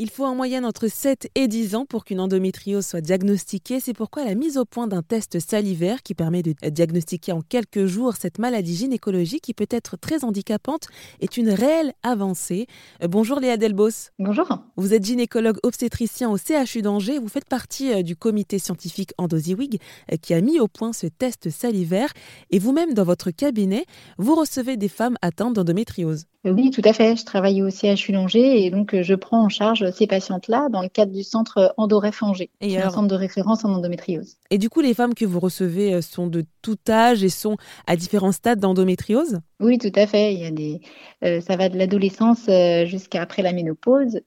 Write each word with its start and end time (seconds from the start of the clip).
Il 0.00 0.10
faut 0.10 0.24
en 0.24 0.34
moyenne 0.34 0.64
entre 0.64 0.88
7 0.88 1.30
et 1.36 1.46
10 1.46 1.76
ans 1.76 1.86
pour 1.86 2.04
qu'une 2.04 2.18
endométriose 2.18 2.84
soit 2.84 3.00
diagnostiquée. 3.00 3.78
C'est 3.78 3.92
pourquoi 3.92 4.24
la 4.24 4.34
mise 4.34 4.58
au 4.58 4.64
point 4.64 4.88
d'un 4.88 5.02
test 5.02 5.38
salivaire 5.38 6.02
qui 6.02 6.14
permet 6.14 6.42
de 6.42 6.52
diagnostiquer 6.68 7.30
en 7.30 7.42
quelques 7.42 7.86
jours 7.86 8.14
cette 8.16 8.40
maladie 8.40 8.74
gynécologique 8.74 9.44
qui 9.44 9.54
peut 9.54 9.68
être 9.70 9.96
très 9.96 10.24
handicapante 10.24 10.88
est 11.20 11.36
une 11.36 11.48
réelle 11.48 11.92
avancée. 12.02 12.66
Euh, 13.04 13.06
bonjour 13.06 13.38
Léa 13.38 13.56
Delbos. 13.56 14.10
Bonjour. 14.18 14.48
Vous 14.76 14.94
êtes 14.94 15.04
gynécologue 15.04 15.58
obstétricien 15.62 16.28
au 16.28 16.38
CHU 16.38 16.82
d'Angers. 16.82 17.20
Vous 17.20 17.28
faites 17.28 17.48
partie 17.48 17.92
euh, 17.92 18.02
du 18.02 18.16
comité 18.16 18.58
scientifique 18.58 19.12
Endosiwig 19.16 19.78
euh, 20.10 20.16
qui 20.20 20.34
a 20.34 20.40
mis 20.40 20.58
au 20.58 20.66
point 20.66 20.92
ce 20.92 21.06
test 21.06 21.50
salivaire. 21.50 22.12
Et 22.50 22.58
vous-même, 22.58 22.94
dans 22.94 23.04
votre 23.04 23.30
cabinet, 23.30 23.84
vous 24.18 24.34
recevez 24.34 24.76
des 24.76 24.88
femmes 24.88 25.18
atteintes 25.22 25.54
d'endométriose. 25.54 26.24
Oui, 26.44 26.70
tout 26.72 26.82
à 26.84 26.92
fait. 26.92 27.16
Je 27.16 27.24
travaille 27.24 27.62
au 27.62 27.70
CHU 27.70 28.10
d'Angers 28.10 28.66
et 28.66 28.70
donc 28.70 29.00
je 29.00 29.14
prends 29.14 29.44
en 29.44 29.48
charge 29.48 29.83
ces 29.90 30.06
patientes-là 30.06 30.68
dans 30.70 30.82
le 30.82 30.88
cadre 30.88 31.12
du 31.12 31.22
centre 31.22 31.74
Endoref 31.76 32.22
Angers, 32.22 32.50
qui 32.60 32.74
est 32.74 32.82
un 32.82 32.90
centre 32.90 33.08
de 33.08 33.14
référence 33.14 33.64
en 33.64 33.72
endométriose. 33.72 34.36
Et 34.50 34.58
du 34.58 34.68
coup, 34.68 34.80
les 34.80 34.94
femmes 34.94 35.14
que 35.14 35.24
vous 35.24 35.40
recevez 35.40 35.94
euh, 35.94 36.02
sont 36.02 36.26
de 36.26 36.44
tout 36.62 36.78
âge 36.88 37.24
et 37.24 37.28
sont 37.28 37.56
à 37.86 37.96
différents 37.96 38.32
stades 38.32 38.60
d'endométriose? 38.60 39.40
Oui, 39.60 39.78
tout 39.78 39.92
à 39.94 40.06
fait. 40.06 40.34
Il 40.34 40.40
y 40.40 40.46
a 40.46 40.50
des, 40.50 40.80
euh, 41.24 41.40
ça 41.40 41.56
va 41.56 41.68
de 41.68 41.76
l'adolescence 41.76 42.48
euh, 42.48 42.86
jusqu'à 42.86 43.22
après 43.22 43.42
la 43.42 43.52
ménopause. 43.52 44.20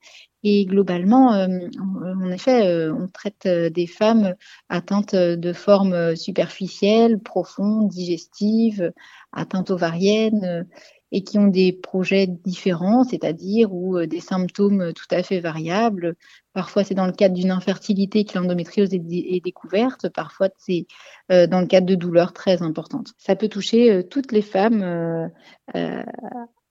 Et 0.43 0.65
globalement, 0.65 1.31
en 1.31 2.31
effet, 2.31 2.89
on 2.89 3.07
traite 3.07 3.47
des 3.47 3.87
femmes 3.87 4.35
atteintes 4.69 5.15
de 5.15 5.51
formes 5.51 6.15
superficielles, 6.15 7.19
profondes, 7.19 7.89
digestives, 7.89 8.93
atteintes 9.33 9.71
ovariennes 9.71 10.65
et 11.11 11.23
qui 11.23 11.39
ont 11.39 11.47
des 11.47 11.71
projets 11.71 12.27
différents, 12.27 13.03
c'est-à-dire 13.03 13.73
ou 13.73 13.97
euh, 13.97 14.07
des 14.07 14.19
symptômes 14.19 14.91
tout 14.93 15.05
à 15.11 15.23
fait 15.23 15.39
variables. 15.39 16.15
Parfois, 16.53 16.83
c'est 16.83 16.95
dans 16.95 17.05
le 17.05 17.13
cadre 17.13 17.35
d'une 17.35 17.51
infertilité 17.51 18.25
que 18.25 18.37
l'endométriose 18.37 18.93
est, 18.93 19.43
découverte. 19.43 20.09
Parfois, 20.09 20.49
c'est 20.57 20.87
euh, 21.31 21.47
dans 21.47 21.61
le 21.61 21.67
cadre 21.67 21.85
de 21.85 21.95
douleurs 21.95 22.33
très 22.33 22.61
importantes. 22.61 23.13
Ça 23.17 23.35
peut 23.35 23.47
toucher 23.47 23.91
euh, 23.91 24.03
toutes 24.03 24.31
les 24.31 24.41
femmes 24.41 25.31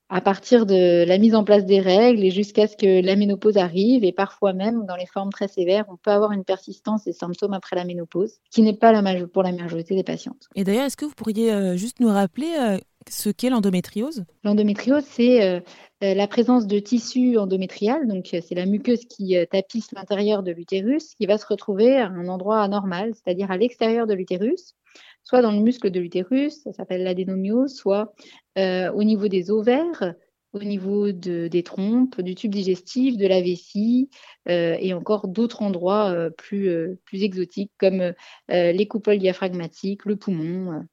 à 0.09 0.21
partir 0.21 0.65
de 0.65 1.03
la 1.05 1.17
mise 1.17 1.35
en 1.35 1.43
place 1.43 1.65
des 1.65 1.81
règles 1.81 2.23
et 2.23 2.31
jusqu'à 2.31 2.67
ce 2.67 2.77
que 2.77 3.05
la 3.05 3.15
ménopause 3.17 3.57
arrive. 3.57 4.05
Et 4.05 4.13
parfois 4.13 4.53
même, 4.53 4.85
dans 4.85 4.95
les 4.95 5.05
formes 5.05 5.31
très 5.31 5.47
sévères, 5.47 5.85
on 5.89 5.97
peut 5.97 6.11
avoir 6.11 6.31
une 6.31 6.45
persistance 6.45 7.03
des 7.03 7.11
symptômes 7.11 7.53
après 7.53 7.75
la 7.75 7.83
ménopause, 7.83 8.39
qui 8.51 8.61
n'est 8.61 8.75
pas 8.75 8.93
pour 9.33 9.43
la 9.43 9.51
majorité 9.51 9.95
des 9.95 10.03
patientes. 10.03 10.47
Et 10.55 10.63
d'ailleurs, 10.63 10.85
est-ce 10.85 10.95
que 10.95 11.05
vous 11.05 11.15
pourriez 11.15 11.77
juste 11.77 11.99
nous 11.99 12.07
rappeler 12.07 12.79
ce 13.09 13.29
qu'est 13.29 13.49
l'endométriose 13.49 14.25
L'endométriose, 14.43 15.03
c'est 15.05 15.43
euh, 15.43 15.59
euh, 16.03 16.13
la 16.13 16.27
présence 16.27 16.67
de 16.67 16.79
tissu 16.79 17.37
endométrial, 17.37 18.07
donc 18.07 18.33
euh, 18.33 18.39
c'est 18.45 18.55
la 18.55 18.65
muqueuse 18.65 19.05
qui 19.05 19.35
tapisse 19.49 19.91
l'intérieur 19.91 20.43
de 20.43 20.51
l'utérus, 20.51 21.15
qui 21.15 21.25
va 21.25 21.37
se 21.37 21.45
retrouver 21.45 21.97
à 21.97 22.07
un 22.07 22.27
endroit 22.27 22.61
anormal, 22.61 23.13
c'est-à-dire 23.13 23.51
à, 23.51 23.57
l'extérieur 23.57 24.07
de 24.07 24.13
l'utérus, 24.13 24.75
soit 25.23 25.41
dans 25.41 25.51
le 25.51 25.59
muscle 25.59 25.89
de 25.91 25.99
l'utérus, 25.99 26.61
ça 26.63 26.73
s'appelle 26.73 27.03
l'adénomiose, 27.03 27.75
soit 27.75 28.13
au 28.55 29.03
niveau 29.03 29.27
des 29.27 29.51
ovaires, 29.51 30.13
au 30.53 30.59
niveau 30.59 31.11
des 31.11 31.63
trompes, 31.63 32.21
du 32.21 32.33
tube 32.33 32.51
digestif, 32.51 33.17
de 33.17 33.27
la 33.27 33.41
vessie 33.41 34.09
et 34.47 34.93
encore 34.93 35.27
d'autres 35.27 35.61
endroits 35.61 36.29
plus, 36.37 36.97
plus 37.05 37.23
exotiques 37.23 37.73
comme 37.77 38.13
les 38.49 38.87
coupoles 38.87 39.19
diaphragmatiques, 39.19 40.05
le 40.05 40.15
poumon. 40.15 40.85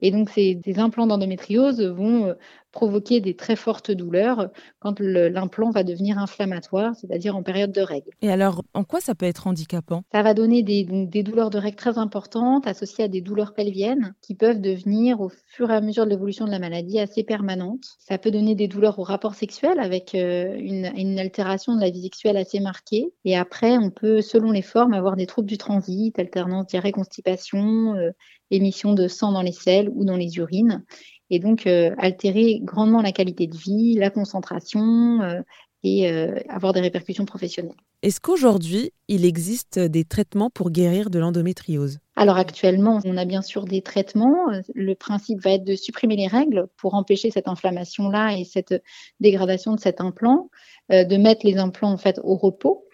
Et 0.00 0.10
donc, 0.10 0.30
ces, 0.30 0.60
implants 0.78 1.06
d'endométriose 1.06 1.82
vont 1.82 2.26
euh, 2.26 2.34
provoquer 2.72 3.20
des 3.20 3.34
très 3.34 3.56
fortes 3.56 3.90
douleurs 3.90 4.50
quand 4.78 5.00
l'implant 5.00 5.70
va 5.70 5.84
devenir 5.84 6.18
inflammatoire, 6.18 6.94
c'est-à-dire 6.94 7.36
en 7.36 7.42
période 7.42 7.72
de 7.72 7.80
règles. 7.80 8.10
Et 8.22 8.30
alors, 8.30 8.62
en 8.74 8.84
quoi 8.84 9.00
ça 9.00 9.14
peut 9.14 9.26
être 9.26 9.46
handicapant? 9.46 10.02
Ça 10.12 10.22
va 10.22 10.34
donner 10.34 10.62
des, 10.62 10.84
des, 10.84 11.22
douleurs 11.22 11.50
de 11.50 11.58
règles 11.58 11.76
très 11.76 11.98
importantes 11.98 12.66
associées 12.66 13.04
à 13.04 13.08
des 13.08 13.20
douleurs 13.20 13.54
pelviennes 13.54 14.14
qui 14.22 14.34
peuvent 14.34 14.60
devenir 14.60 15.20
au 15.20 15.30
fur 15.46 15.70
et 15.70 15.74
à 15.74 15.80
mesure 15.80 16.04
de 16.04 16.10
l'évolution 16.10 16.44
de 16.44 16.50
la 16.50 16.58
maladie 16.58 16.98
assez 16.98 17.24
permanentes. 17.24 17.96
Ça 17.98 18.18
peut 18.18 18.30
donner 18.30 18.54
des 18.54 18.68
douleurs 18.68 18.98
au 18.98 19.02
rapport 19.02 19.34
sexuel 19.34 19.80
avec 19.80 20.14
euh, 20.14 20.54
une, 20.58 20.90
une, 20.96 21.18
altération 21.18 21.74
de 21.74 21.80
la 21.80 21.90
vie 21.90 22.02
sexuelle 22.02 22.36
assez 22.36 22.60
marquée. 22.60 23.12
Et 23.24 23.36
après, 23.36 23.78
on 23.78 23.90
peut, 23.90 24.20
selon 24.20 24.50
les 24.50 24.62
formes, 24.62 24.94
avoir 24.94 25.16
des 25.16 25.26
troubles 25.26 25.48
du 25.48 25.58
transit, 25.58 26.18
alternance 26.18 26.66
diarrhée, 26.66 26.92
constipation, 26.92 27.94
euh, 27.96 28.10
émission 28.50 28.94
de 28.94 29.08
sang 29.08 29.32
dans 29.32 29.42
les 29.42 29.52
selles 29.52 29.90
ou 29.94 30.04
dans 30.04 30.16
les 30.16 30.36
urines 30.36 30.84
et 31.30 31.38
donc 31.38 31.66
euh, 31.66 31.94
altérer 31.98 32.60
grandement 32.62 33.02
la 33.02 33.12
qualité 33.12 33.46
de 33.46 33.56
vie, 33.56 33.94
la 33.94 34.10
concentration 34.10 35.20
euh, 35.22 35.40
et 35.82 36.10
euh, 36.10 36.38
avoir 36.48 36.72
des 36.72 36.80
répercussions 36.80 37.24
professionnelles. 37.24 37.76
Est-ce 38.02 38.20
qu'aujourd'hui, 38.20 38.92
il 39.08 39.24
existe 39.24 39.78
des 39.78 40.04
traitements 40.04 40.50
pour 40.50 40.70
guérir 40.70 41.10
de 41.10 41.18
l'endométriose? 41.18 41.98
Alors 42.14 42.36
actuellement, 42.36 43.00
on 43.04 43.16
a 43.16 43.24
bien 43.24 43.42
sûr 43.42 43.64
des 43.64 43.82
traitements. 43.82 44.46
Le 44.74 44.94
principe 44.94 45.40
va 45.40 45.52
être 45.52 45.64
de 45.64 45.74
supprimer 45.74 46.16
les 46.16 46.28
règles 46.28 46.68
pour 46.76 46.94
empêcher 46.94 47.30
cette 47.30 47.48
inflammation-là 47.48 48.38
et 48.38 48.44
cette 48.44 48.82
dégradation 49.18 49.74
de 49.74 49.80
cet 49.80 50.00
implant, 50.00 50.48
de 50.90 51.16
mettre 51.16 51.44
les 51.44 51.58
implants 51.58 51.90
en 51.90 51.96
fait 51.96 52.20
au 52.22 52.36
repos. 52.36 52.86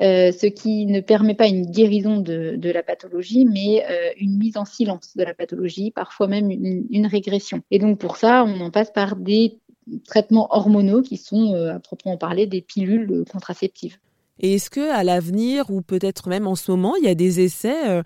Euh, 0.00 0.32
ce 0.32 0.46
qui 0.46 0.86
ne 0.86 1.00
permet 1.00 1.34
pas 1.34 1.46
une 1.46 1.66
guérison 1.66 2.20
de, 2.20 2.70
la 2.70 2.82
pathologie, 2.82 3.44
mais 3.44 3.84
euh, 3.90 4.10
une 4.18 4.38
mise 4.38 4.56
en 4.56 4.64
silence 4.64 5.14
de 5.14 5.22
la 5.22 5.34
pathologie, 5.34 5.90
parfois 5.90 6.26
même 6.26 6.50
une, 6.50 7.06
régression. 7.06 7.60
Et 7.70 7.78
donc 7.78 7.98
pour 7.98 8.16
ça, 8.16 8.44
on 8.44 8.60
en 8.60 8.70
passe 8.70 8.90
par 8.90 9.16
des 9.16 9.58
traitements 10.06 10.48
hormonaux 10.50 11.02
qui 11.02 11.18
sont, 11.18 11.54
euh, 11.54 11.74
à 11.74 11.80
proprement 11.80 12.16
parler, 12.16 12.46
des 12.46 12.62
pilules 12.62 13.24
contraceptives. 13.30 13.98
Et 14.38 14.54
est-ce 14.54 14.70
que 14.70 14.90
à 14.90 15.04
l'avenir 15.04 15.70
ou 15.70 15.82
peut-être 15.82 16.30
même 16.30 16.46
en 16.46 16.54
ce 16.54 16.70
moment, 16.70 16.96
il 16.96 17.04
y 17.04 17.08
a 17.08 17.14
des 17.14 17.40
essais 17.40 18.02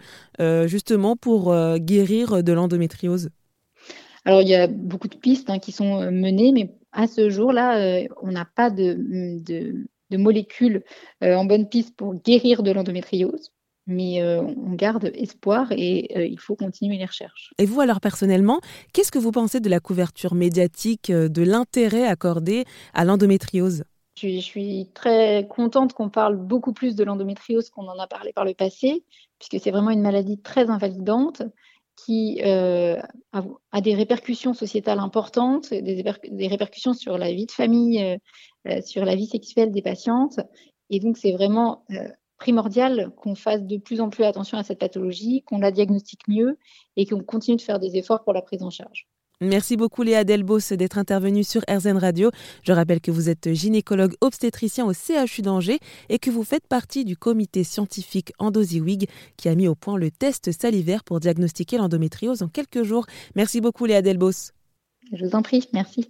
justement 0.67 1.15
pour 1.15 1.55
guérir 1.77 2.43
de 2.43 2.53
l'endométriose? 2.53 3.31
Alors 4.25 4.43
il 4.43 4.49
y 4.49 4.57
a 4.57 4.67
beaucoup 4.67 5.07
de 5.07 5.15
pistes 5.15 5.49
hein, 5.49 5.61
qui 5.61 5.71
sont 5.71 6.11
menées, 6.11 6.51
mais 6.51 6.75
à 6.91 7.07
ce 7.07 7.31
jour-là, 7.31 8.03
on 8.21 8.33
n'a 8.33 8.49
pas 8.53 8.71
de, 8.71 8.97
de 9.47 9.87
molécules 10.19 10.83
euh, 11.23 11.35
en 11.35 11.45
bonne 11.45 11.69
piste 11.69 11.97
pour 11.97 12.15
guérir 12.15 12.63
de 12.63 12.71
l'endométriose. 12.71 13.51
Mais 13.87 14.23
euh, 14.23 14.41
on 14.41 14.75
garde 14.75 15.11
espoir 15.15 15.71
et 15.71 16.11
euh, 16.17 16.25
il 16.25 16.41
faut 16.41 16.57
continuer 16.57 16.97
les 16.97 17.05
recherches. 17.05 17.53
Et 17.59 17.67
vous, 17.67 17.83
alors 17.83 18.01
personnellement, 18.01 18.61
qu'est-ce 18.95 19.13
que 19.13 19.19
vous 19.19 19.31
pensez 19.31 19.61
de 19.61 19.69
la 19.69 19.79
couverture 19.79 20.35
médiatique, 20.35 21.13
de 21.13 21.43
l'intérêt 21.43 22.07
accordé 22.07 22.65
à 22.95 23.05
l'endométriose? 23.05 23.85
Je 24.17 24.41
suis 24.41 24.89
très 24.95 25.47
contente 25.51 25.93
qu'on 25.93 26.09
parle 26.09 26.37
beaucoup 26.37 26.73
plus 26.73 26.95
de 26.95 27.05
l'endométriose 27.05 27.69
qu'on 27.69 27.87
en 27.89 27.99
a 27.99 28.07
parlé 28.07 28.33
par 28.33 28.47
le 28.47 28.55
passé, 28.55 29.05
puisque 29.39 29.63
c'est 29.63 29.71
vraiment 29.71 29.91
une 29.91 30.03
maladie 30.03 30.41
très 30.41 30.71
invalidante 30.71 31.43
qui 31.97 32.41
euh, 32.45 33.01
a, 33.33 33.81
des 33.81 33.95
répercussions 33.95 34.55
sociétales 34.55 34.99
importantes, 34.99 35.71
des, 35.71 36.49
répercussions 36.49 36.93
sur 36.93 37.19
la 37.19 37.33
vie 37.33 37.47
de 37.47 37.53
famille, 37.53 38.19
sur 38.85 39.05
la 39.05 39.15
vie 39.15 39.27
sexuelle 39.27 39.71
des 39.71 39.83
patientes. 39.83 40.41
Et 40.91 41.01
donc, 41.01 41.17
c'est 41.17 41.33
vraiment 41.33 41.85
primordial 42.39 43.11
qu'on 43.17 43.35
fasse 43.35 43.63
de 43.63 43.77
plus 43.79 44.01
en 44.01 44.11
plus 44.11 44.25
attention 44.25 44.59
à 44.59 44.65
cette 44.65 44.79
pathologie, 44.79 45.43
qu'on 45.47 45.59
la 45.59 45.71
diagnostique 45.71 46.29
mieux 46.29 46.59
et 46.97 47.07
qu'on 47.07 47.23
continue 47.23 47.57
de 47.57 47.63
faire 47.63 47.79
des 47.79 47.97
efforts 47.97 48.25
pour 48.25 48.33
la 48.33 48.43
prise 48.43 48.63
en 48.63 48.71
charge. 48.71 49.07
Merci 49.41 49.77
beaucoup 49.77 50.03
Léa 50.03 50.25
Delbos 50.25 50.75
d'être 50.77 50.97
intervenue 50.97 51.43
sur 51.43 51.63
RZN 51.69 51.97
Radio. 51.97 52.31
Je 52.63 52.73
rappelle 52.73 53.01
que 53.01 53.11
vous 53.11 53.29
êtes 53.29 53.53
gynécologue 53.53 54.15
obstétricien 54.21 54.87
au 54.87 54.93
CHU 54.93 55.43
d'Angers 55.43 55.81
et 56.09 56.19
que 56.19 56.31
vous 56.31 56.45
faites 56.45 56.67
partie 56.69 57.05
du 57.05 57.17
comité 57.17 57.65
scientifique 57.65 58.33
Endosiwig 58.39 59.09
qui 59.37 59.49
a 59.49 59.55
mis 59.55 59.67
au 59.67 59.75
point 59.75 59.99
le 59.99 60.11
test 60.11 60.53
salivaire 60.53 61.03
pour 61.03 61.19
diagnostiquer 61.19 61.79
l'endométriose 61.79 62.43
en 62.43 62.49
quelques 62.49 62.85
jours. 62.85 63.07
Merci 63.35 63.61
beaucoup 63.61 63.87
Léa 63.87 64.03
Delbos. 64.03 64.53
Je 65.13 65.25
vous 65.25 65.35
en 65.35 65.43
prie, 65.43 65.69
merci. 65.73 66.09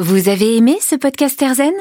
Vous 0.00 0.28
avez 0.28 0.56
aimé 0.56 0.78
ce 0.80 0.94
podcast 0.94 1.42
RZN 1.42 1.74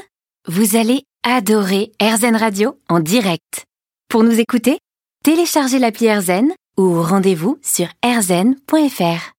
Vous 0.48 0.76
allez 0.76 1.04
adorer 1.22 1.92
RZN 2.02 2.36
Radio 2.36 2.80
en 2.90 3.00
direct. 3.00 3.66
Pour 4.10 4.24
nous 4.24 4.40
écouter, 4.40 4.80
téléchargez 5.24 5.78
l'appli 5.78 6.12
RZN 6.12 6.52
ou 6.80 7.00
rendez-vous 7.04 7.60
sur 7.62 7.86
rzn.fr. 8.04 9.34